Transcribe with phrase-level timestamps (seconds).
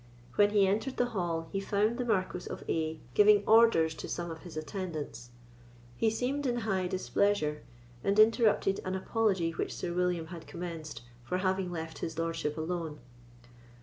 [0.33, 4.31] When he entered the hall, he found the Marquis of A—— giving orders to some
[4.31, 5.29] of his attendants.
[5.95, 7.61] He seemed in high displeasure,
[8.03, 12.97] and interrupted an apology which Sir William had commenced for having left his lordship alone.